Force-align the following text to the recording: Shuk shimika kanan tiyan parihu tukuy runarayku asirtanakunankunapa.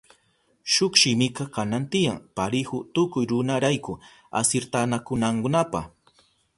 Shuk 0.75 0.95
shimika 1.01 1.45
kanan 1.57 1.83
tiyan 1.91 2.19
parihu 2.35 2.77
tukuy 2.93 3.25
runarayku 3.31 3.93
asirtanakunankunapa. 4.39 5.79